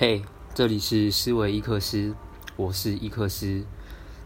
[0.00, 0.22] 嘿，
[0.54, 2.14] 这里是思维易客室，
[2.56, 3.62] 我是易客室。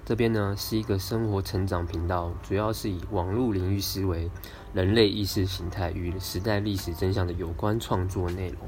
[0.05, 4.31] 这边呢是一个生活成长频道，主要是以网络领域思维、
[4.73, 8.61] 人类意识形态与时代历史真相的有关创作内容。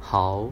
[0.00, 0.50] 好，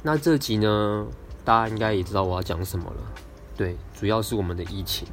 [0.00, 1.08] 那这集呢，
[1.44, 3.12] 大家应该也知道我要讲什么了。
[3.56, 5.08] 对，主要是我们的疫情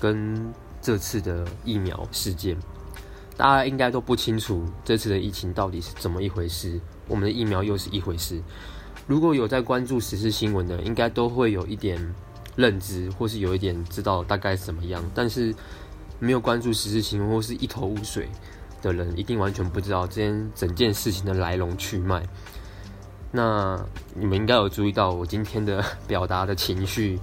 [0.00, 2.56] 跟这次的疫苗事件。
[3.42, 8.40] 大家应该都不清楚这次的疫情到底是怎么一回事，我们的疫苗又是一回事。
[9.08, 11.98] 如果有在关注时事新闻的，应该都会有一点
[12.54, 15.02] 认知，或是有一点知道大概怎么样。
[15.12, 15.52] 但是
[16.20, 18.28] 没有关注时事新闻或是一头雾水
[18.80, 22.24] 的人，一定完全不知道这件整件事情的来龙去脉。
[23.32, 27.18] 那你们应该有注意到，我今天的表达的情绪，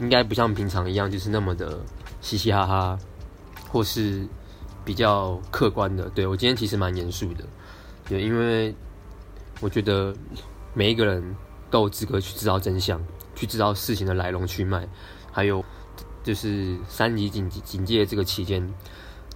[0.00, 1.78] 应该不像平常一样，就是那么的
[2.22, 2.98] 嘻嘻哈哈，
[3.70, 4.26] 或是。
[4.84, 7.44] 比较客观的，对，我今天其实蛮严肃的，
[8.08, 8.74] 对，因为
[9.60, 10.12] 我觉得
[10.74, 11.36] 每一个人
[11.70, 13.00] 都有资格去知道真相，
[13.34, 14.88] 去知道事情的来龙去脉，
[15.30, 15.64] 还有
[16.24, 18.74] 就是三级警警戒这个期间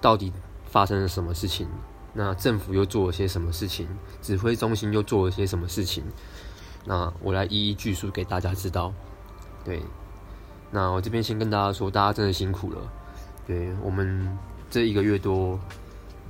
[0.00, 0.32] 到底
[0.64, 1.68] 发生了什么事情，
[2.12, 3.86] 那政府又做了些什么事情，
[4.20, 6.02] 指挥中心又做了些什么事情，
[6.84, 8.92] 那我来一一叙述给大家知道。
[9.64, 9.80] 对，
[10.72, 12.80] 那我这边先跟大家说，大家真的辛苦了，
[13.46, 14.36] 对我们。
[14.76, 15.58] 这一个月多，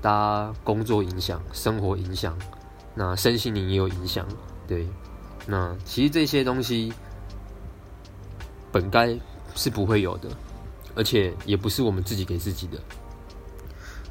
[0.00, 2.38] 大家工作影响，生活影响，
[2.94, 4.24] 那身心灵也有影响，
[4.68, 4.86] 对。
[5.46, 6.92] 那其实这些东西
[8.70, 9.18] 本该
[9.56, 10.28] 是不会有的，
[10.94, 12.78] 而且也不是我们自己给自己的。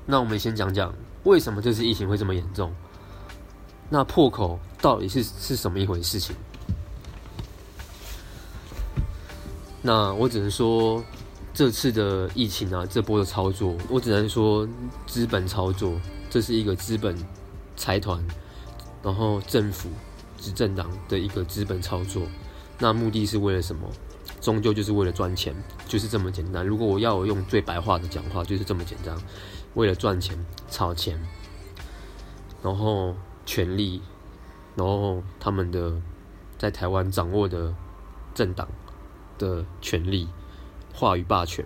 [0.05, 2.75] 那我们先讲讲为什么这次疫情会这么严重？
[3.89, 6.35] 那破口到底是是什么一回事情？
[9.81, 11.01] 那我只能说。
[11.55, 14.67] 这次的疫情啊，这波的操作，我只能说
[15.07, 15.97] 资本操作，
[16.29, 17.17] 这是一个资本
[17.77, 18.21] 财团，
[19.01, 19.87] 然后政府
[20.37, 22.23] 执政党的一个资本操作。
[22.77, 23.89] 那目的是为了什么？
[24.41, 25.55] 终究就是为了赚钱，
[25.87, 26.67] 就是这么简单。
[26.67, 29.17] 如果我要我用最白话的讲话，就是这么简单，
[29.75, 30.37] 为了赚钱、
[30.69, 31.17] 炒钱，
[32.61, 33.15] 然后
[33.45, 34.01] 权力，
[34.75, 35.93] 然后他们的
[36.57, 37.73] 在台湾掌握的
[38.33, 38.67] 政党
[39.37, 40.27] 的权力。
[40.95, 41.65] 话语霸权。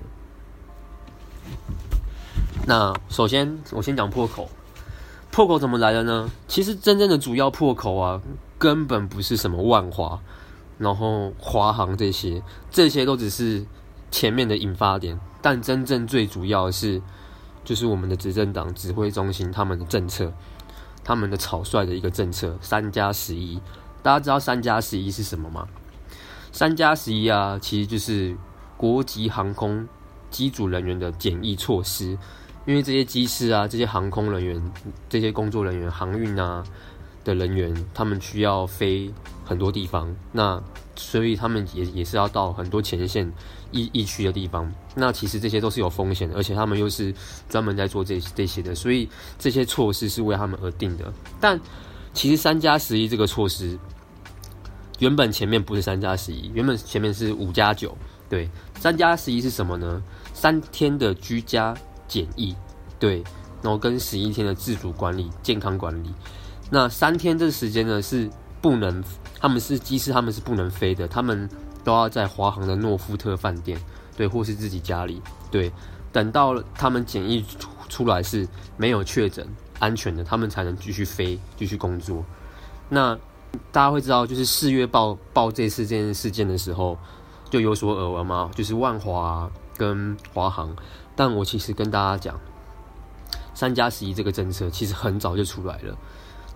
[2.66, 4.50] 那首先，我先讲破口。
[5.32, 6.28] 破口怎么来的呢？
[6.48, 8.20] 其实真正的主要破口啊，
[8.58, 10.20] 根本不是什么万华，
[10.80, 12.42] 然后华航这些，
[12.72, 13.64] 这些都只是
[14.10, 15.20] 前面的引发点。
[15.42, 17.00] 但真正最主要的是，
[17.64, 20.34] 就是我们的执政党指挥中心他们的政策，
[21.04, 23.62] 他们的草率的一个政策“三加十一”。
[24.02, 25.68] 大家知道“三加十一”是什么吗
[26.52, 28.36] ？“三加十一”啊，其实就是。
[28.80, 29.86] 国际航空
[30.30, 32.18] 机组人员的检疫措施，
[32.66, 34.72] 因为这些机师啊，这些航空人员，
[35.10, 36.64] 这些工作人员，航运啊
[37.26, 39.14] 的人员，他们需要飞
[39.44, 40.64] 很多地方，那
[40.96, 43.30] 所以他们也也是要到很多前线
[43.72, 44.72] 疫疫区的地方。
[44.96, 47.14] 那其实这些都是有风险的，而且他们又是
[47.50, 51.12] 专门在做这这些的，所以这些措施是为他们而定的。
[51.42, 51.60] 但
[52.14, 53.78] 其实三加十一这个措施，
[55.00, 57.98] 原本前面不是三加十一，原本前面是五加九。
[58.30, 58.48] 对，
[58.80, 60.02] 三加十一是什么呢？
[60.34, 61.76] 三天的居家
[62.08, 62.56] 检疫，
[63.00, 63.24] 对，
[63.62, 66.14] 然后跟十一天的自主管理、健康管理。
[66.70, 68.30] 那三天这时间呢是
[68.62, 69.04] 不能，
[69.40, 71.50] 他们是机师，他们是不能飞的，他们
[71.84, 73.78] 都要在华航的诺富特饭店，
[74.16, 75.20] 对，或是自己家里，
[75.50, 75.72] 对，
[76.12, 78.48] 等到他们检疫出出来是
[78.78, 79.46] 没有确诊、
[79.80, 82.24] 安全的，他们才能继续飞、继续工作。
[82.88, 83.18] 那
[83.72, 86.96] 大家会知道，就是四月报报这次这件事件的时候。
[87.50, 90.76] 就有所耳闻嘛，就是万华跟华航，
[91.16, 92.40] 但我其实跟大家讲，
[93.54, 95.98] 三加十一这个政策其实很早就出来了。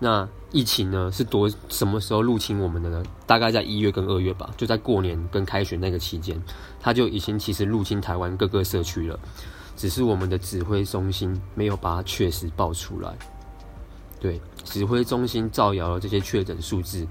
[0.00, 3.02] 那疫情呢是多什么时候入侵我们的呢？
[3.26, 6.40] 大概在一月跟二月吧，就在过年跟开学那个期间，
[6.80, 9.18] 它就已经其实入侵台湾各个社区了，
[9.76, 13.12] 只是我们的指挥中心没有把它确实报出来。
[14.20, 17.06] 对，指挥中心造谣了这些确诊数字。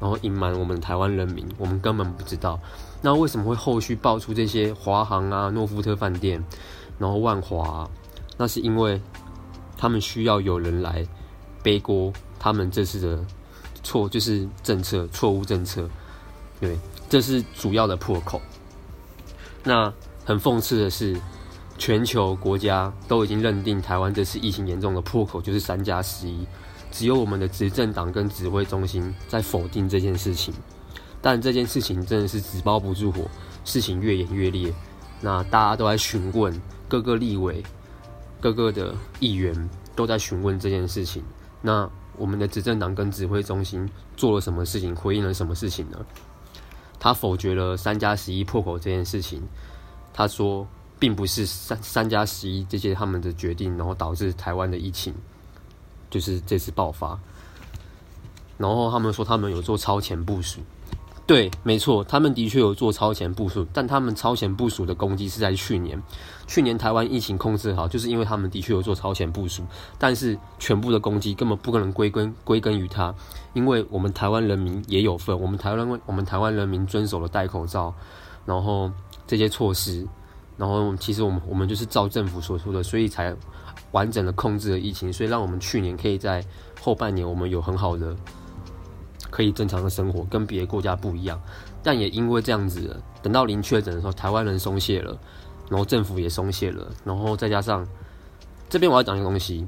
[0.00, 2.56] 然后隐瞒我们台湾人民，我们根本不知道。
[3.00, 6.44] 那为什么会后续爆出这些华航啊、诺富特饭店，
[6.98, 7.88] 然后万华？
[8.36, 9.00] 那是因为
[9.76, 11.06] 他们需要有人来
[11.62, 13.24] 背锅，他们这次的
[13.82, 15.88] 错就是政策错误政策。
[16.60, 16.76] 对，
[17.08, 18.40] 这是主要的破口。
[19.62, 19.92] 那
[20.24, 21.16] 很讽刺的是，
[21.78, 26.46] 全球国家都已经认定台湾这次疫情严重的破口就是三加十一。
[26.90, 30.54] 只有我们的执政党跟指挥中心在否定这件事情，
[31.20, 33.28] 但这件事情真的是纸包不住火，
[33.64, 34.72] 事情越演越烈。
[35.20, 37.62] 那大家都在询问各个立委、
[38.40, 41.22] 各个的议员都在询问这件事情。
[41.60, 45.98] 那我们的执政党跟指挥中心做了什么事情，回应了什么事情呢？
[47.00, 49.42] 他否决了三加十一破口这件事情。
[50.12, 50.66] 他说，
[50.98, 55.14] 并不是三三加十一这些他们的决定，然后导致台湾的疫情
[56.10, 57.18] 就是这次爆发。
[58.56, 60.60] 然后他们说，他们有做超前部署。
[61.28, 66.02] 对，没错，他们的确有做超前部署，但他们超前部署的攻击是在去年。
[66.46, 69.62] 去年台湾疫情控制好，就是因为他们的确有做超前部署，
[69.98, 73.14] 但是全部的攻击根本不可能归根归根于他，
[73.52, 77.92] 因为我们台湾人民也有份，我们台湾我们台湾人民遵守了戴口罩，
[78.46, 78.90] 然后
[79.26, 80.08] 这些措施，
[80.56, 83.36] 然后其实我们我们就是照政府所说的，所以才
[83.90, 86.42] 完整的控制了疫情，所以让我们去年可以在
[86.80, 88.16] 后半年我们有很好的。
[89.30, 91.40] 可以正常的生活，跟别的国家不一样，
[91.82, 95.18] 但也因为这样子，等到零确诊的时候，台湾人松懈了，
[95.68, 97.86] 然后政府也松懈了，然后再加上
[98.68, 99.66] 这边我要讲一个东西，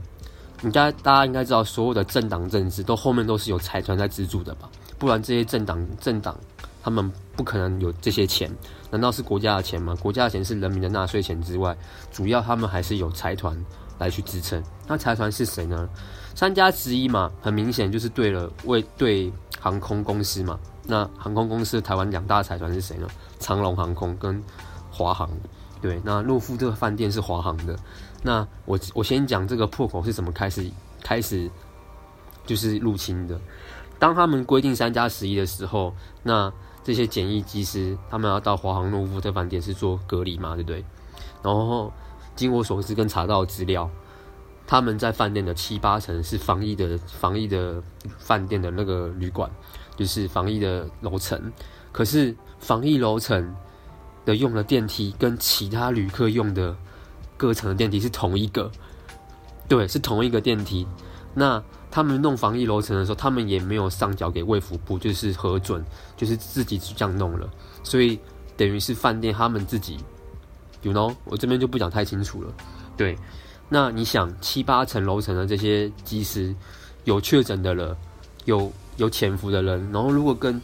[0.62, 4.68] 你该大家应该知道，所有的政党政治都后面都是有财团在资助的吧？
[4.98, 6.38] 不然这些政党政党
[6.82, 8.50] 他们不可能有这些钱，
[8.90, 9.94] 难道是国家的钱吗？
[10.00, 11.76] 国家的钱是人民的纳税钱之外，
[12.12, 13.56] 主要他们还是有财团
[13.98, 14.62] 来去支撑。
[14.86, 15.88] 那财团是谁呢？
[16.34, 19.32] 三加十一嘛，很明显就是对了，为对。
[19.62, 23.06] 航空公司嘛，那航空公司台湾两大财团是谁呢？
[23.38, 24.42] 长龙航空跟
[24.90, 25.28] 华航。
[25.82, 27.76] 对，那诺富特饭店是华航的。
[28.22, 30.70] 那我我先讲这个破口是怎么开始
[31.02, 31.50] 开始
[32.46, 33.38] 就是入侵的。
[33.98, 36.50] 当他们规定三加十一的时候，那
[36.82, 40.82] 这些检疫机师他们要到华航诺富特饭店是做隔离嘛，对不对？
[41.42, 41.92] 然后
[42.34, 43.90] 经我所知跟查到资料。
[44.70, 47.82] 他们在饭店的七八层是防疫的，防疫的
[48.20, 49.50] 饭店的那个旅馆，
[49.96, 51.52] 就是防疫的楼层。
[51.90, 53.52] 可是防疫楼层
[54.24, 56.76] 的用的电梯跟其他旅客用的
[57.36, 58.70] 各层的电梯是同一个，
[59.66, 60.86] 对，是同一个电梯。
[61.34, 65.84] 那他们弄防疫楼层的时候，他们也没有上缴给卫福部，就是核准，
[66.16, 67.50] 就是自己这样弄了。
[67.82, 68.20] 所以
[68.56, 69.98] 等于是饭店他们自己
[70.82, 72.54] ，you know，我这边就不讲太清楚了，
[72.96, 73.18] 对。
[73.72, 76.52] 那你想七八层楼层的这些机师，
[77.04, 77.96] 有确诊的了，
[78.44, 80.60] 有有潜伏的人，然后如果跟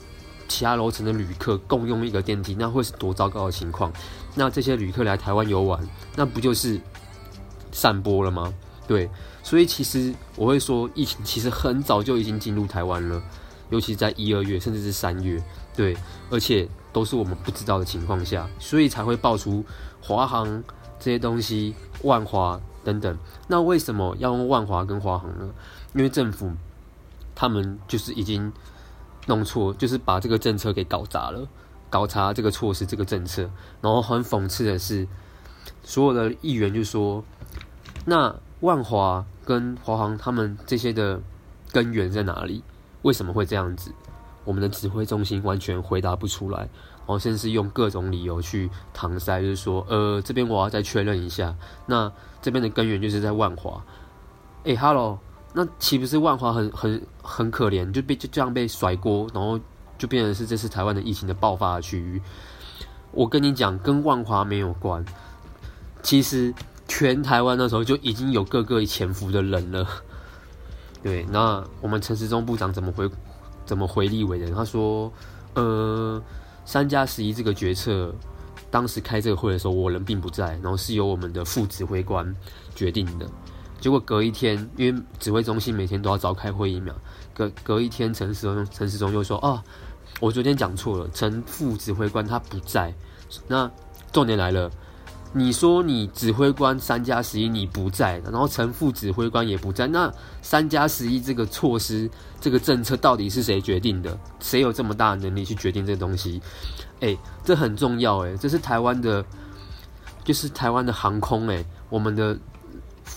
[0.48, 3.92] 其他楼层的旅客共用一个电梯，那会是多糟糕的情况？
[4.34, 5.80] 那这些旅客来台湾游玩，
[6.16, 6.80] 那不就是
[7.70, 8.52] 散播了吗？
[8.88, 9.08] 对，
[9.40, 13.22] 所以其实我会说，疫情其实很早就已经进入台湾了，
[13.70, 15.40] 尤其在一二月，甚至是三月，
[15.76, 15.96] 对，
[16.28, 19.64] 而且都是我们不知道的情况下，所以才会爆出
[20.00, 20.62] 华航
[20.98, 22.60] 这些东西，万华。
[22.86, 23.18] 等等，
[23.48, 25.50] 那为什么要用万华跟华航呢？
[25.92, 26.52] 因为政府
[27.34, 28.52] 他们就是已经
[29.26, 31.48] 弄错，就是把这个政策给搞砸了，
[31.90, 33.50] 搞砸这个措施、这个政策。
[33.80, 35.08] 然后很讽刺的是，
[35.82, 37.24] 所有的议员就说
[38.06, 41.20] ：“那万华跟华航他们这些的
[41.72, 42.62] 根源在哪里？
[43.02, 43.90] 为什么会这样子？”
[44.46, 46.68] 我们的指挥中心完全回答不出来。
[47.06, 51.54] 然后甚至用各种理由去搪塞，就是说，呃，这边我要再确认一下。
[51.86, 52.10] 那
[52.42, 53.80] 这边的根源就是在万华。
[54.64, 55.16] 哎哈喽，
[55.52, 59.56] 那岂不是万华很很很可怜，就被就这样被甩锅，然后
[59.96, 62.20] 就变成是这次台湾的疫情的爆发的区域。
[63.12, 65.04] 我跟你讲，跟万华没有关。
[66.02, 66.52] 其实
[66.88, 69.86] 全台湾那时候就已经有各个潜伏的人了。
[71.04, 73.08] 对，那我们陈时中部长怎么回
[73.64, 74.50] 怎么回立委的？
[74.50, 75.12] 他说，
[75.54, 76.20] 呃。
[76.66, 78.14] 三加十一这个决策，
[78.70, 82.36] 当时开这个会的时候，我人并不在，然后是由我们的副指挥官
[82.74, 83.26] 决定的。
[83.80, 86.92] 结果隔一天，因为指挥中心每天都要召开会议嘛，
[87.32, 89.62] 隔隔一天，陈时中陈时中又说：“哦，
[90.20, 92.92] 我昨天讲错了，陈副指挥官他不在。”
[93.48, 93.70] 那
[94.12, 94.70] 重点来了。
[95.36, 104.18] 你说你指挥官三加十一你不在，然后陈副指挥官也不在，那三加十一这个措施、这个政策到底是谁决定的？
[104.40, 106.40] 谁有这么大的能力去决定这东西？
[107.00, 107.14] 哎，
[107.44, 109.22] 这很重要哎，这是台湾的，
[110.24, 112.38] 就是台湾的航空哎，我们的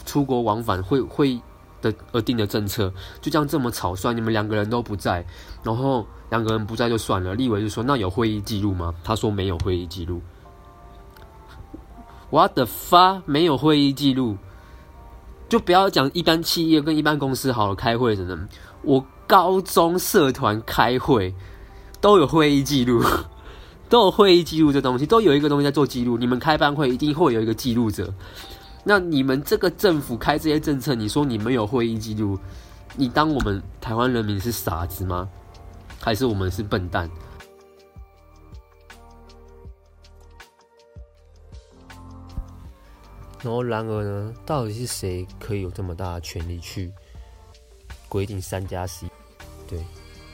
[0.06, 1.40] 出国往返会会
[1.82, 5.26] 的而定的政策，就这样这么草率，你们两个人都不在，
[5.64, 8.94] 然后两个人不在就算了，立委就说那有会议记录吗？
[9.06, 10.22] 他说没有会议记录。
[12.30, 14.38] 我的发没有会议记录，
[15.48, 18.48] 就不要讲一般企业跟一般公司好了，开会的人，
[18.84, 21.34] 我高中社团开会
[22.00, 23.04] 都有会议记录，
[23.90, 26.18] 都有会议记录这东西，都有一个东西在做记录。
[26.18, 28.14] 你们开班会一定会有一个记录者。
[28.84, 32.40] 那你们这个政府开这些政策，你说你们有会议记录，
[32.96, 35.28] 你当我们台湾人民是傻子吗？
[36.00, 37.10] 还是我们是笨蛋？
[43.42, 46.92] 然后，然而呢，到底是谁可以有这么大的权力去
[48.10, 49.10] 规定三加十一。
[49.68, 49.86] 对，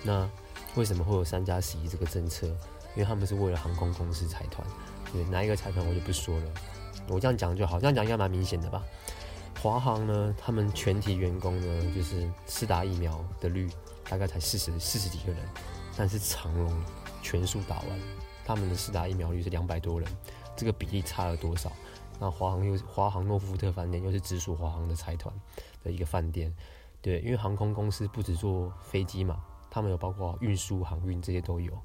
[0.03, 0.27] 那
[0.75, 2.47] 为什么会有三加十一这个政策？
[2.95, 4.65] 因为他们是为了航空公司财团。
[5.13, 6.43] 对，哪一个财团我就不说了。
[7.07, 8.83] 我这样讲就好，这样讲应该蛮明显的吧？
[9.61, 13.69] 华航呢，他们全体员工呢，就是四打疫苗的率
[14.09, 15.41] 大概才四十四十几个人，
[15.95, 16.73] 但是长荣
[17.21, 17.99] 全数打完，
[18.45, 20.09] 他们的四打疫苗率是两百多人，
[20.55, 21.71] 这个比例差了多少？
[22.19, 25.33] 那华航又华航诺富特饭店又是直属华航的财团
[25.83, 26.53] 的一个饭店，
[27.01, 31.77] 对，因为航空公司不只做飞机嘛，他们有包括运输、航运这些都有。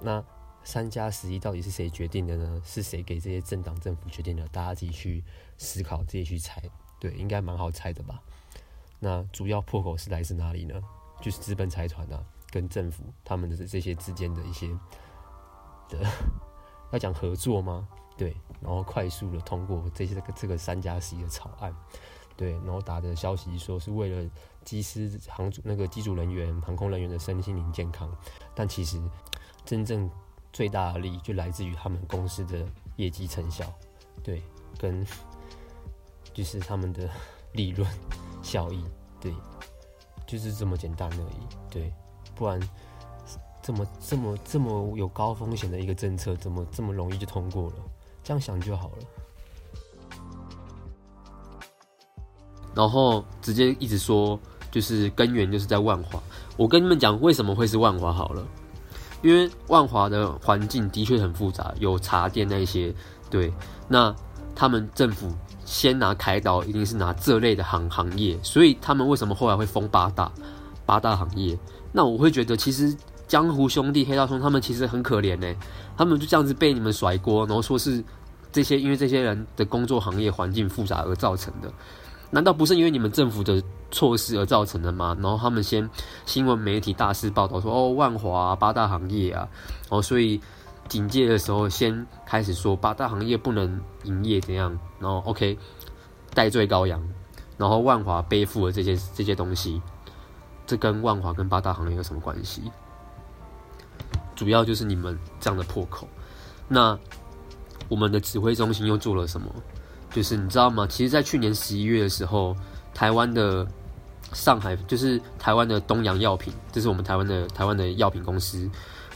[0.00, 0.24] 那
[0.62, 2.62] 三加十一到底是谁决定的呢？
[2.64, 4.46] 是谁给这些政党政府决定的？
[4.48, 5.24] 大家自己去
[5.56, 6.62] 思考，自己去猜。
[7.00, 8.22] 对，应该蛮好猜的吧？
[9.00, 10.80] 那主要破口是来自哪里呢？
[11.20, 14.68] 就是资本财团啊，跟政府他们的这些之间的一些
[15.88, 15.98] 的，
[16.92, 17.88] 要讲合作吗？
[18.18, 21.72] 对，然后快速的通过这些这个这个三加十一的草案，
[22.36, 24.28] 对，然后打的消息说是为了
[24.64, 28.12] 机师、航主那个机组人员、航空人员的身心灵健康，
[28.56, 29.00] 但其实
[29.64, 30.10] 真正
[30.52, 33.72] 最大的利益就来自于他们公司的业绩成效，
[34.24, 34.42] 对，
[34.76, 35.06] 跟
[36.34, 37.08] 就是他们的
[37.54, 37.88] 利润
[38.42, 38.84] 效益，
[39.20, 39.32] 对，
[40.26, 41.92] 就是这么简单而已，对，
[42.34, 42.60] 不然
[43.62, 47.76] 这么这么这么有高风险的一个政策，怎么这么容易就通过了？
[48.28, 48.96] 这样想就好了，
[52.74, 54.38] 然后直接一直说，
[54.70, 56.22] 就是根源就是在万华。
[56.58, 58.46] 我跟你们讲，为什么会是万华好了？
[59.22, 62.94] 因为万华的环境的确很复杂，有茶店那些。
[63.30, 63.50] 对，
[63.88, 64.14] 那
[64.54, 65.32] 他们政府
[65.64, 70.30] 先拿开刀，一定是拿这类的行行业，所以他们为什么后来会封八大
[70.84, 71.58] 八大行业？
[71.92, 72.94] 那我会觉得，其实
[73.26, 75.50] 江湖兄弟、黑道兄他们其实很可怜呢，
[75.96, 78.04] 他们就这样子被你们甩锅，然后说是。
[78.58, 81.72] 这些因为这些人的工作行业环境复杂而造成的，
[82.28, 83.62] 难道不是因为你们政府的
[83.92, 85.16] 措施而造成的吗？
[85.20, 85.88] 然后他们先
[86.26, 89.48] 新闻媒体大肆报道说，哦，万华八大行业啊，
[89.90, 90.40] 哦，所以
[90.88, 95.56] 警戒的时候先开始说八大行业不能营业怎样，然后 OK
[96.34, 97.00] 代罪羔羊，
[97.56, 99.80] 然后万华背负了这些这些东西，
[100.66, 102.62] 这跟万华跟八大行业有什么关系？
[104.34, 106.08] 主要就是你们这样的破口，
[106.66, 106.98] 那。
[107.88, 109.52] 我们的指挥中心又做了什么？
[110.10, 110.86] 就是你知道吗？
[110.88, 112.56] 其实，在去年十一月的时候，
[112.94, 113.66] 台湾的
[114.32, 118.70] 上海，就是台湾的东洋药品，这是我们台湾的台湾的药品公司，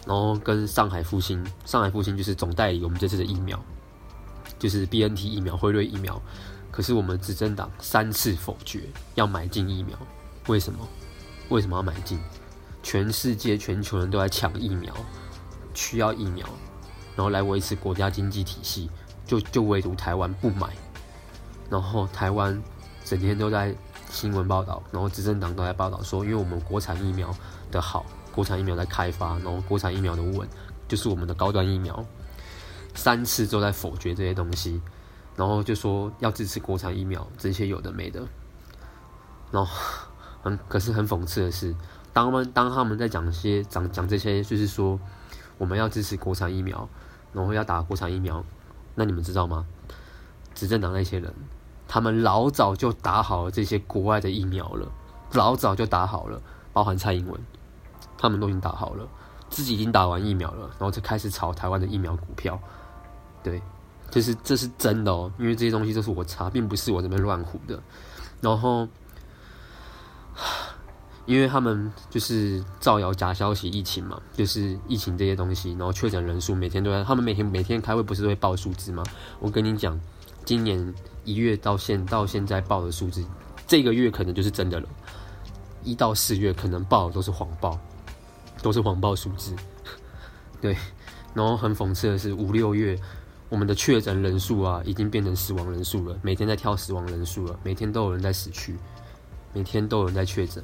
[0.07, 3.59] 然后跟上海复星，上海复星就是总代理我们这次的疫苗，
[4.59, 6.21] 就是 BNT 疫苗、辉瑞疫苗。
[6.71, 8.83] 可是我们执政党三次否决
[9.15, 9.97] 要买进疫苗，
[10.47, 10.87] 为什么？
[11.49, 12.19] 为什么要买进？
[12.83, 14.95] 全世界全球人都在抢疫苗，
[15.75, 16.47] 需要疫苗。
[17.17, 18.91] 然后来维持国家经济体系，
[19.27, 20.69] 就就唯独台湾不买，
[21.69, 22.61] 然后台湾
[23.05, 23.75] 整天都在
[24.11, 27.35] 新闻报道，然后执政党都在报道说，因为我们国产疫苗
[27.71, 28.05] 的好，
[28.35, 30.49] 国产疫苗在开发，然后国产疫苗的稳，
[30.89, 32.05] 就是我们的高端疫苗，
[32.95, 34.81] 三次都在否决这些东西，
[35.37, 38.21] 然后就说要支持国产疫苗，这些有的没的，
[39.51, 39.75] 然后
[40.43, 41.75] 很可是很讽刺的是，
[42.13, 44.99] 当他们当他们在讲些讲讲这些，就是说
[45.63, 46.89] 我们要支持国产疫苗。
[47.33, 48.45] 然后要打国产疫苗，
[48.95, 49.67] 那你们知道吗？
[50.55, 51.33] 执政党那些人，
[51.89, 54.87] 他们老早就打好了这些国外的疫苗了，
[55.33, 56.39] 老早就打好了，
[56.75, 57.41] 包含蔡英文，
[58.19, 59.09] 他们都已经打好了，
[59.49, 62.61] 自己已经打完疫苗了，然后就开始炒台湾的疫苗股票。
[63.43, 63.63] 对，
[64.11, 67.83] 这是这是真的哦，因为这些东西都是我查，并不是我这边乱唬的。
[68.43, 68.87] 然后。
[71.25, 79.05] 因为他们就是造谣假消息，疫情嘛，就是疫情这些东西，然后确诊人数每天都在，他们每天每天开会不是都会报数字吗？
[79.39, 79.99] 我跟你讲，
[80.45, 80.93] 今年
[81.25, 83.25] 一月到现到现在报的数字，
[83.69, 84.89] 这个月可能就是真的了，
[85.85, 87.79] 一到四月可能报的都是谎报，
[88.61, 89.55] 都是谎报数字，
[90.61, 90.77] 对，
[91.35, 92.99] 然后很讽刺的是五六月
[93.49, 98.77] 我们的确诊人数啊，已经变成死亡人数了，每天在跳死亡人数了，每天都有人在死去，
[99.53, 100.63] 每天都有人在确诊。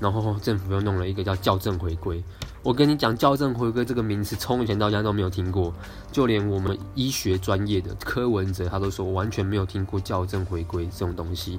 [0.00, 2.22] 然后政府又弄了一个叫校正回归，
[2.62, 5.74] 我跟你讲，校正回归这个名词从以前到现在都没有听过，
[6.12, 11.58] 就连我们医学专业的柯文哲他都说完全没有听过校正回归这种东西，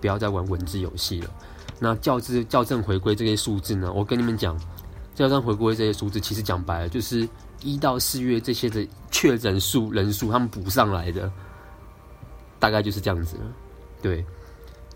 [0.00, 1.30] 不要再玩文字游戏了。
[1.78, 3.92] 那校字校正回归这些数字呢？
[3.92, 4.58] 我跟你们讲，
[5.14, 7.28] 校正回归这些数字其实讲白了就是
[7.62, 11.30] 一到四月这些的确诊数人数他们补上来的，
[12.58, 13.42] 大概就是这样子了，
[14.02, 14.24] 对。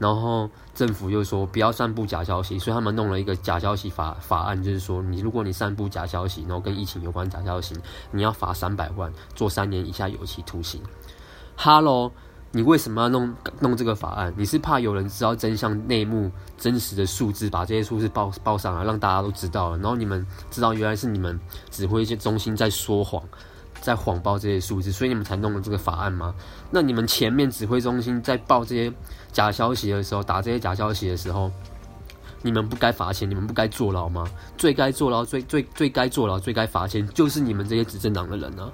[0.01, 7.77] 然后政府又说不要散布假消息，所以他们弄了一个假消息法法案，就是说你如果你散布假消息，然后跟疫情有关假消息，
[8.11, 10.81] 你要罚三百万，做三年以下有期徒刑。
[11.55, 12.11] 哈喽，
[12.51, 14.33] 你为什么要弄弄这个法案？
[14.39, 21.39] 你是怕有人知道真相内幕、真实的数字，把这些数字报报上来，让大家都知道了，然后你们知道原来是你们
[21.71, 23.23] 指挥中心在说谎，
[23.81, 26.35] 在谎报这些数字，所以你们才弄了这个法案吗？
[26.71, 28.93] 那你们前面指挥中心在报这些
[29.33, 31.51] 假消息的时候，打这些假消息的时候，
[32.43, 34.27] 你们不该罚钱，你们不该坐牢吗？
[34.57, 38.71] 最该坐牢、最最最该坐牢、最该罚钱，就是你们这些执政党的人、啊，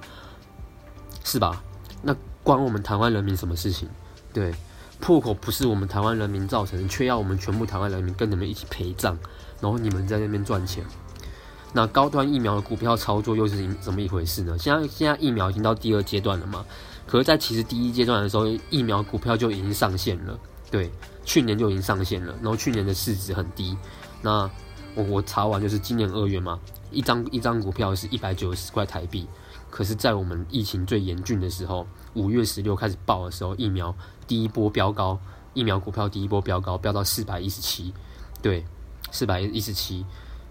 [1.23, 1.63] 是吧？
[2.01, 2.15] 那。
[2.43, 3.89] 关我们台湾人民什么事情？
[4.31, 4.55] 对，
[5.01, 9.17] 破口不是我们台湾人民造成的，却要我们全部台湾人民跟你们一起陪葬，
[9.59, 10.81] 然后你们在那边赚钱。
[11.77, 14.57] 那高端疫苗的股票操作又是怎么一回事呢？
[14.57, 16.65] 现在现在疫苗已经到第二阶段了嘛？
[17.05, 20.39] 可是，在其实第一阶段的时候，疫苗股票就已经上线了。
[20.71, 20.89] 对，
[21.23, 23.77] 去年就已经上线了，然后去年的市值很低。
[24.23, 24.49] 那
[24.95, 29.27] 我我查完就是今年二月嘛，一张一张股票是一百九十块台币。
[29.69, 35.19] 可是，在我们疫情最严峻的时候，五月十六开始爆的时候，疫苗第一波飙高，
[35.53, 37.93] 疫苗股票第一波飙高，飙到四百一十七，
[38.41, 38.65] 对，
[39.11, 40.03] 四百一十七，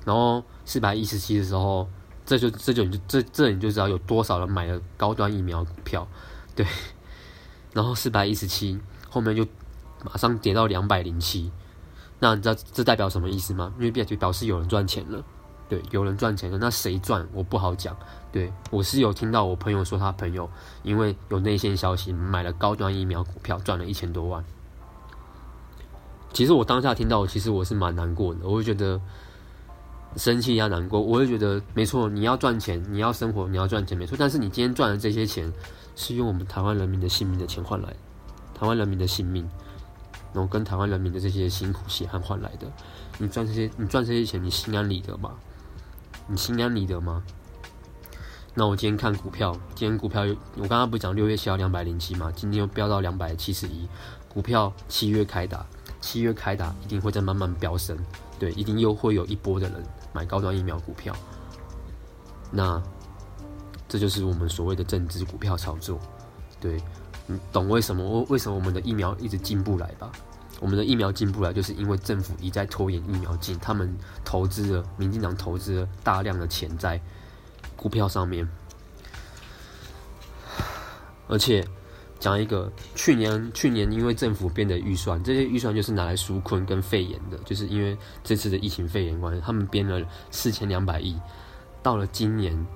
[0.06, 1.86] 然后四百一十七的时候，
[2.24, 6.06] 这就这就你就这这你就知道有多少人买了高端疫苗股票，
[6.54, 6.64] 对，
[7.72, 9.44] 然后四百一十七后面就
[10.04, 11.50] 马上跌到两百零七，
[12.20, 13.74] 那你知道这代表什么意思吗？
[13.78, 15.22] 因为表表示有人赚钱了。
[15.68, 17.96] 对，有人赚钱了，那谁赚我不好讲。
[18.30, 20.48] 对，我是有听到我朋友说，他朋友
[20.84, 24.44] 因为有内线消息买了高端疫苗股票，赚了一千多万。
[26.32, 29.00] 其实我当下听到，其实我是蛮难过的，我会觉得
[30.16, 31.00] 生气呀，难过。
[31.00, 34.16] 我会觉得没错，你要赚钱，你要生活，你要赚钱没错。
[34.18, 35.52] 但是你今天赚的这些钱，
[35.94, 37.94] 是用我们台湾人民的性命的钱换来，
[38.54, 39.48] 台湾人民的性命，
[40.32, 42.66] 然后跟台湾人民的这些辛苦血汗换来的。
[43.18, 45.34] 你赚这些，你赚这些钱，你心安理得吗？
[46.26, 47.22] 你心安理得吗？
[48.58, 50.22] 那我今天看股票，今天股票
[50.56, 52.32] 我刚刚不是讲六月七号两百零七吗？
[52.34, 53.86] 今天又飙到两百七十一，
[54.32, 55.66] 股票七月开打，
[56.00, 57.98] 七月开打一定会再慢慢飙升，
[58.38, 59.84] 对，一定又会有一波的人
[60.16, 61.14] 买高端疫苗股票。
[62.50, 62.82] 那
[63.86, 66.00] 这就是我们所谓的政治股票操作，
[66.58, 66.80] 对，
[67.26, 68.24] 你懂为什么？
[68.30, 70.10] 为什么我们的疫苗一直进不来吧？
[70.58, 76.98] 我们的疫苗进不来，就是因为政府一再拖延疫苗进，他们投资了，民进党投资了大量的钱在
[77.76, 78.48] 股票上面。
[81.28, 81.62] 而且
[82.18, 90.00] 讲一个，去年去年因为政府编的预算，这些预算就是拿来纾困跟肺炎的，就是因为这次的疫情肺炎关系，他们编了
[90.30, 91.16] 四千两百亿。
[91.82, 92.66] 到了今年，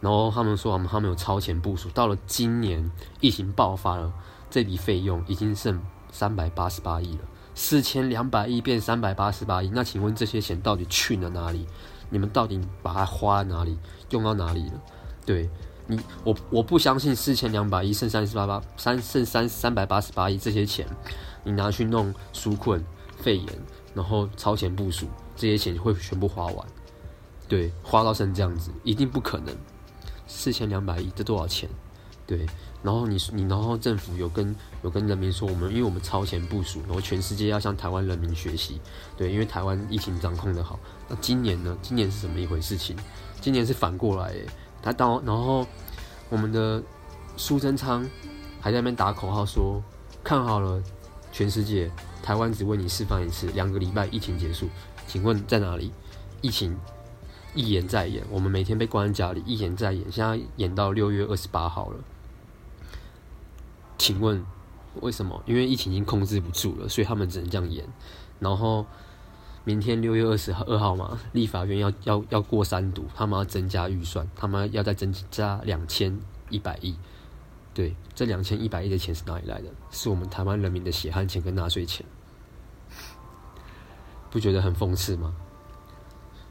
[0.00, 4.12] 然后他们说他们他们有超前部署，到了今年疫情爆发了，
[4.48, 5.80] 这笔费用已经剩。
[6.12, 7.20] 三百八十八亿了，
[7.54, 11.64] 四千两百亿变三百八十八亿，那请问这些钱到底去了哪里？
[12.08, 14.82] 你们到底把它花哪里，用到哪里了？
[15.24, 15.48] 对
[15.90, 20.86] 你，我我不相信四千两百亿剩三十八八三剩三三百八十八亿这些钱，
[21.42, 22.82] 你拿去弄纾困、
[23.16, 23.46] 肺炎，
[23.92, 26.66] 然后超前部署，这些钱会全部花完？
[27.48, 29.54] 对，花到成这样子，一定不可能。
[30.28, 31.68] 四千两百亿，这多少钱？
[32.26, 32.46] 对。
[32.82, 38.80] 然后你你然后政府有跟有跟人民说，我们因为我们超前部署，然后全世界要向台湾人民学习，
[39.18, 40.78] 对，因为台湾疫情掌控得好。
[41.08, 41.76] 那今年呢？
[41.82, 42.96] 今年是怎么一回事情？
[43.38, 44.34] 今年是反过来，
[44.82, 45.66] 他到然后
[46.28, 46.82] 我们的
[47.36, 48.08] 苏贞昌
[48.60, 49.82] 还在那边打口号说，
[50.22, 50.82] 看好了
[51.32, 51.90] 全世界，
[52.22, 54.68] 台湾只为你示范一次，两个礼拜疫情结束，
[55.06, 55.92] 请问在哪里？
[56.40, 56.76] 疫情
[57.54, 61.98] 一延再延，我们每天被关在家里，一延再延，现在延到六月二十八号了。
[63.98, 64.44] 请问
[65.00, 65.42] 为什么？
[65.46, 67.86] 因为疫情已经控制不住了，所以他们只能这样演。
[68.38, 68.86] 然后
[69.64, 76.18] 明天六月二十二号嘛，立法院要要要过三读，他们要增加预算，他们要再增加两千
[76.48, 76.96] 一百亿。
[77.72, 79.68] 对，这两千一百亿的钱是哪里来的？
[79.90, 82.04] 是我们台湾人民的血汗钱跟纳税钱，
[84.30, 85.34] 不觉得很讽刺吗？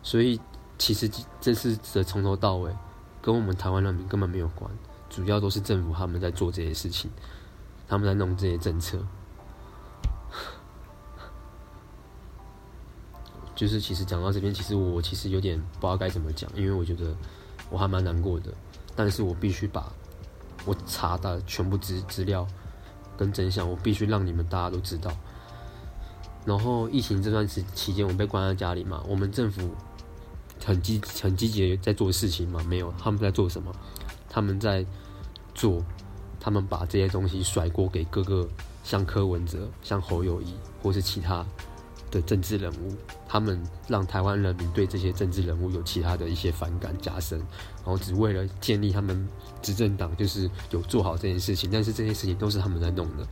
[0.02, 0.40] 所以
[0.78, 1.10] 其实
[1.42, 2.72] 这次的从头到尾
[3.22, 4.72] 跟我们台湾人民根本没有关，
[5.10, 7.12] 主要都是政府他们在做这些事情。
[7.88, 9.04] 他们在弄这些政策，
[13.60, 17.14] 就是其实讲到这边，其实我其实有点不知道该怎么讲，因为我觉得
[17.70, 18.54] 我还蛮难过的，
[18.96, 19.92] 但是我必须把
[20.64, 22.48] 我查的全部资资料
[23.18, 25.12] 跟真相，我必须让你们大家都知道。
[26.46, 29.76] 然后疫情这段时期间，我被关在家里嘛，我们政府
[30.66, 33.76] 很积很积极的在做事情嘛，没有，他们在做什么？
[34.30, 34.86] 他们在
[35.54, 35.84] 做。
[36.42, 38.48] 他们把这些东西甩锅给各个
[38.82, 41.46] 像柯文哲、像侯友谊或是其他
[42.12, 42.96] 的政治人物，
[43.28, 49.28] 他们让台湾人民对这些政治人物有其他的一些反感加深，然后只为了建立他们
[49.62, 53.28] 执政党就是有做好这件事情，但是这些事情都是他们在弄的。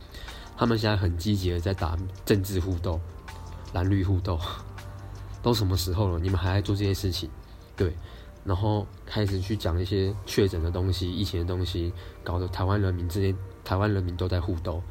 [0.56, 3.00] 他们现在很积极的在打政治互斗，
[3.72, 4.38] 蓝绿互斗，
[5.42, 6.18] 都什么时候了？
[6.18, 7.30] 你们还在做这些事情？
[7.76, 7.96] 对，
[8.44, 11.92] 然后开始去讲一些确诊的东西、疫情的东西，
[12.24, 14.82] 搞得台湾人民之间，台湾人民都在互斗。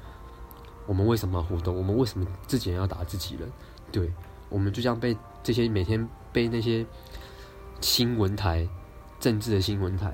[0.86, 1.74] 我们为什么要互斗？
[1.74, 3.52] 我们为什么自己人要打自己人？
[3.92, 4.12] 对，
[4.50, 6.86] 我们就这样被这些每天被那些
[7.80, 8.68] 新闻台、
[9.20, 10.12] 政治的新闻台，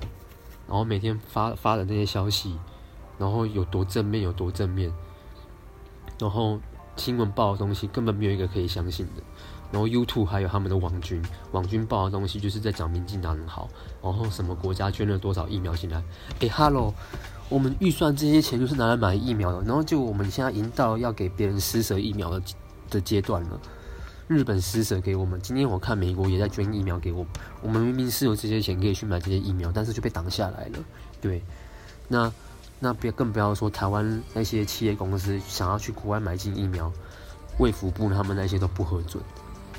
[0.68, 2.56] 然后每天发发的那些消息，
[3.18, 4.92] 然后有多正面有多正面，
[6.18, 6.60] 然后
[6.96, 9.22] 新闻报的东西根本没有一个可以相信的，
[9.72, 13.68] 然后 YouTube 还有他们的网军，网军报的东西就是在讲民进党很好，
[14.00, 16.02] 然后什么国家捐了多少疫苗进来，
[16.38, 16.94] 诶，Hello，
[17.48, 22.40] 我们预算这些钱就是拿来买疫苗的，然后就我们现在已经到要给别人施舍疫苗的。
[22.94, 23.60] 的阶段了，
[24.28, 25.40] 日本施舍给我们。
[25.40, 27.32] 今天我看美国也在捐疫苗给我们。
[27.60, 30.78] 我们明明是有这些钱可以去买这些疫苗，但是就被挡下来了。
[31.20, 31.42] 对，
[32.08, 32.32] 那
[32.78, 36.92] 那别更不要说台湾那些企业公司想要去国外买进疫苗，
[37.58, 39.22] 卫福部他们那些都不核准。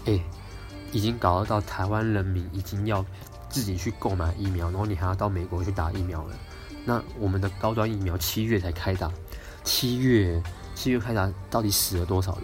[0.05, 0.19] 哎、
[0.91, 3.03] 已经搞得到台湾人民已经要
[3.49, 6.35] 自己去购买疫苗，然后你还要到美国去打疫苗了。
[6.83, 9.11] 那我们的高端疫苗七月才开打，
[9.63, 10.41] 七月
[10.75, 12.37] 七月开打，到底死了多少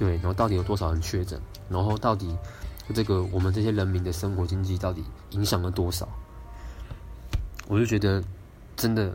[0.00, 1.38] 对，然后到底有多少人确诊？
[1.68, 2.34] 然后到底
[2.94, 6.08] 这个我们这些人民的生活经济到底影响了多少？
[7.68, 8.24] 我就觉得
[8.74, 9.14] 真的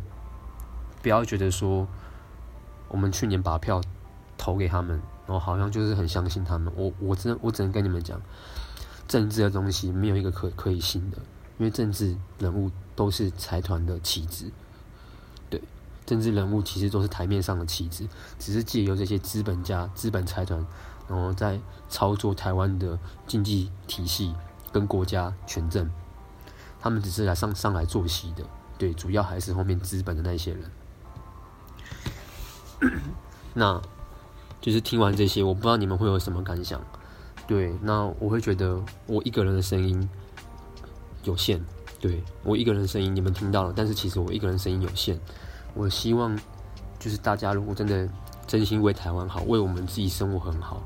[1.02, 1.88] 不要觉得说
[2.88, 3.82] 我们去年把票
[4.38, 6.71] 投给他们，然后好像就是很相信他们。
[6.78, 8.21] 我我真我只能跟你们讲，
[9.08, 11.17] 政治的东西没有一个可可以信的，
[11.58, 14.52] 因为政治人物都是财团的棋子。
[16.05, 20.65] 政治人物其实都是台面上的棋子，只是借由这些资本家、资本财团，
[21.07, 24.33] 然后在操作台湾的经济体系
[24.71, 25.89] 跟国家权政。
[26.79, 28.43] 他们只是来上上来做戏的，
[28.77, 30.71] 对，主要还是后面资本的那些人。
[33.55, 33.81] 那，
[34.61, 36.79] 就是听完这些，我不知道你们会有什么感想。
[37.47, 40.07] 对，那我会觉得我一个人的声音
[41.23, 41.59] 有限，
[41.99, 45.19] 对，我一个人声音你们听到了，但是其实我一个人声音有限。
[45.75, 46.35] 我希望，
[46.97, 48.07] 就是大家如果真的
[48.47, 50.81] 真心为台湾好，为我们自己生活很好，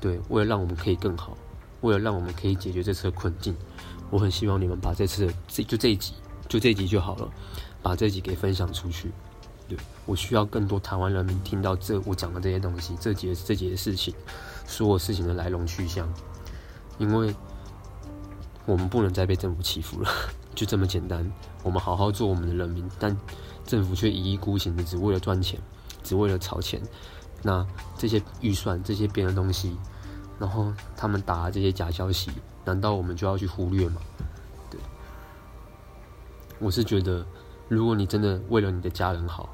[0.00, 1.36] 对，为了让我们可以更好，
[1.82, 3.54] 为了让我们可以解决这次的困境，
[4.08, 6.14] 我很希望你们把这次的这就这一集，
[6.48, 7.28] 就这一集就好了，
[7.82, 9.12] 把这一集给分享出去。
[9.68, 9.76] 对，
[10.06, 14.14] 我需要更多台湾人民听到这我讲的这些东西，这几这几件事情，
[14.66, 16.08] 所有事情的来龙去向，
[16.96, 17.34] 因为
[18.64, 20.10] 我们不能再被政府欺负了，
[20.54, 21.30] 就这么简单。
[21.62, 23.14] 我们好好做我们的人民，但。
[23.66, 25.60] 政府却一意孤行的，只为了赚钱，
[26.02, 26.80] 只为了炒钱。
[27.42, 27.66] 那
[27.98, 29.76] 这些预算，这些别的东西，
[30.38, 32.30] 然后他们打这些假消息，
[32.64, 34.00] 难道我们就要去忽略吗？
[34.70, 34.80] 对，
[36.58, 37.26] 我是觉得，
[37.68, 39.48] 如果你真的为了你的家人好，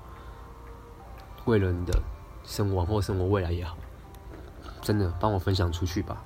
[1.45, 2.01] 为了你的
[2.45, 3.77] 生活或生活未来也好，
[4.81, 6.23] 真的帮我分享出去吧。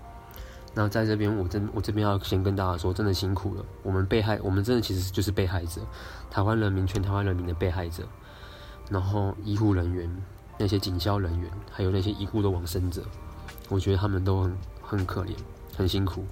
[0.79, 3.65] 那在这边，我真我这边要先跟大家说，真的辛苦了。
[3.83, 5.81] 我们被害，我们真的其实就是被害者，
[6.31, 8.07] 台湾人民，全台湾人民的被害者。
[8.91, 10.07] 然后医护人员、
[10.59, 13.03] 那些警消人员，还有那些医护的往生者，
[13.71, 15.31] 我觉得他们都很很可怜，
[15.75, 16.23] 很辛苦。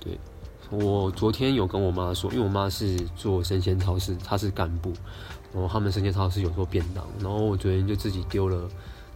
[0.00, 0.16] 对，
[0.70, 4.92] 我昨天有跟我妈说，因为我妈是做生鲜超市，她是干部，
[5.52, 8.68] 然后他们生鲜超市有做便当，然后我昨天就自己丢了。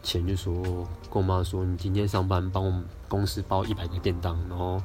[0.02, 0.62] 钱就说
[1.10, 4.82] 跟我妈说，你今天上班帮我们公司包一百个便当，然后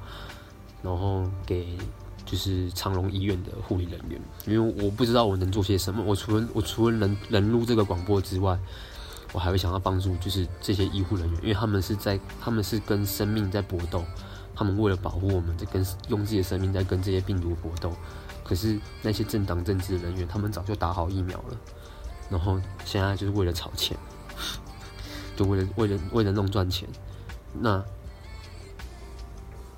[0.83, 1.77] 然后给
[2.25, 8.57] 就是长荣医院的护理人员，因为我不知道我能做些什么，我除了我除了能能录这个广播之外，
[9.33, 14.03] 我还会想要帮助就是这些医护人员，因为他们是在他们是跟生命在搏斗，
[14.55, 17.91] 他们为了保护我们在跟用自己的生命在跟这些病毒搏斗，
[18.43, 21.57] 可是那些政党政治的人员他们早就打好疫苗了，
[22.29, 23.97] 然后现在就是为了炒钱。
[25.37, 26.89] 就为了为了为了弄赚钱，
[27.53, 27.81] 那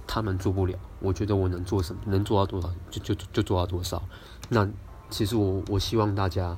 [0.07, 0.75] 他们做不了。
[0.99, 2.01] 我觉得我能做什么？
[2.05, 4.01] 能做到多少就就就做到多少。
[4.49, 4.67] 那
[5.09, 6.57] 其实我我希望大家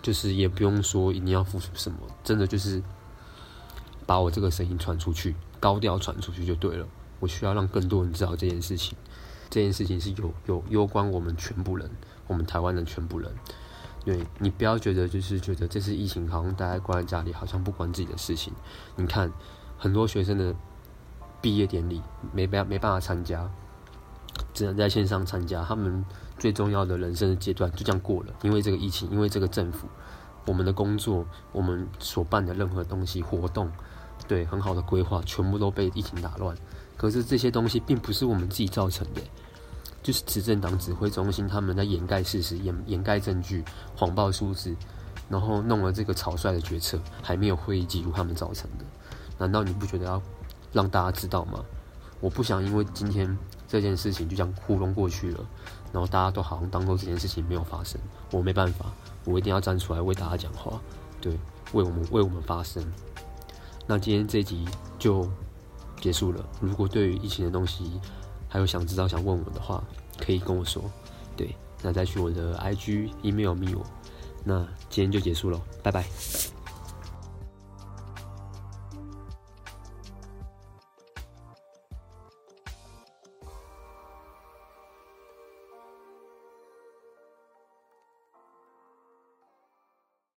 [0.00, 2.82] 就是也不用说一定要付出什么，真的就是
[4.06, 6.86] 把我这个声音传出去，高调传出去就对了。
[7.18, 8.96] 我需要让更多人知道这件事情，
[9.48, 11.90] 这件事情是有有攸关我们全部人，
[12.26, 13.32] 我们台湾的全部人。
[14.04, 18.52] 对，你不要觉得就是觉得这次疫情好像大家关在家里，好像不关自己的事情。
[18.96, 19.32] 你看，
[19.78, 20.54] 很多学生的
[21.40, 23.48] 毕业典礼没办没办法参加，
[24.52, 25.62] 只能在线上参加。
[25.64, 26.04] 他们
[26.36, 29.86] 最重要的人生的阶段就这样过了，因为这个疫情，因为这个政府，
[30.46, 33.70] 我们的工作，我们所办的任何东西活动，
[34.26, 36.56] 对，很好的规划，全部都被疫情打乱。
[36.96, 39.20] 可是这些东西并不是我们自己造成的，
[40.02, 43.64] 就是执政党指挥中心他们在掩盖事实、掩掩盖证据、
[43.96, 44.74] 谎报数字，
[45.28, 48.84] 然后弄了这个草率的决策，还没有会议记录他们造成的。
[49.38, 50.20] 难道你不觉得要
[50.72, 51.64] 让大家知道吗？
[52.20, 53.36] 我不想因为今天
[53.66, 55.40] 这件事情就这样糊弄过去了，
[55.92, 58.00] 然后大家都好像当做这件事情没有发生。
[58.30, 58.86] 我没办法，
[59.24, 60.80] 我一定要站出来为大家讲话，
[61.20, 61.32] 对，
[61.72, 62.84] 为我们为我们发声。
[63.86, 64.64] 那今天这集
[64.98, 65.28] 就
[66.00, 66.44] 结束了。
[66.60, 68.00] 如果对于疫情的东西
[68.52, 69.82] 还有想知道、想问我的话，
[70.18, 70.84] 可以跟我说。
[71.34, 73.82] 对，那再去我的 IG email 密我。
[74.44, 74.58] 那
[74.90, 76.04] 今天就结束了，拜拜。